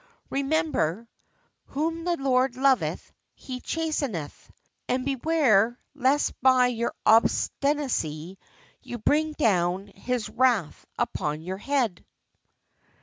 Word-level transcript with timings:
Remember, 0.31 1.07
"whom 1.65 2.05
the 2.05 2.17
Lord 2.17 2.55
loveth 2.55 3.13
He 3.35 3.61
chasteneth," 3.61 4.49
and 4.87 5.05
beware 5.05 5.79
lest 5.93 6.33
by 6.41 6.69
your 6.69 6.95
obstinacy 7.05 8.39
you 8.81 8.97
bring 8.97 9.33
down 9.33 9.85
His 9.93 10.27
wrath 10.27 10.87
upon 10.97 11.43
your 11.43 11.57
head. 11.59 12.03